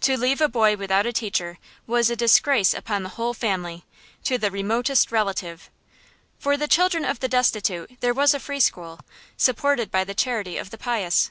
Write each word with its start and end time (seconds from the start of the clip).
To 0.00 0.16
leave 0.16 0.40
a 0.40 0.48
boy 0.48 0.76
without 0.76 1.06
a 1.06 1.12
teacher 1.12 1.56
was 1.86 2.10
a 2.10 2.16
disgrace 2.16 2.74
upon 2.74 3.04
the 3.04 3.10
whole 3.10 3.32
family, 3.32 3.84
to 4.24 4.36
the 4.36 4.50
remotest 4.50 5.12
relative. 5.12 5.70
For 6.40 6.56
the 6.56 6.66
children 6.66 7.04
of 7.04 7.20
the 7.20 7.28
destitute 7.28 7.92
there 8.00 8.12
was 8.12 8.34
a 8.34 8.40
free 8.40 8.58
school, 8.58 8.98
supported 9.36 9.88
by 9.92 10.02
the 10.02 10.12
charity 10.12 10.56
of 10.58 10.70
the 10.70 10.78
pious. 10.78 11.30